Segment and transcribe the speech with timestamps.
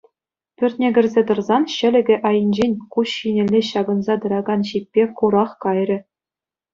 [0.59, 5.99] Пӳртне кӗрсе тӑрсан ҫӗлӗкӗ айӗнчен куҫ ҫинелле ҫакӑнса тӑракан ҫиппе курах кайрӗ.